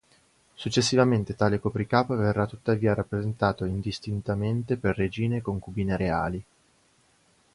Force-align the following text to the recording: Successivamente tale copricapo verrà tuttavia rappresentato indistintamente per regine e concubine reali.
Successivamente 0.55 1.35
tale 1.35 1.59
copricapo 1.59 2.15
verrà 2.15 2.47
tuttavia 2.47 2.95
rappresentato 2.95 3.65
indistintamente 3.65 4.75
per 4.75 4.95
regine 4.97 5.37
e 5.37 5.41
concubine 5.43 5.95
reali. 5.95 6.43